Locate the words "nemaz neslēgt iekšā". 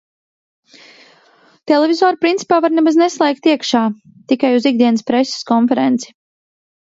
2.77-3.83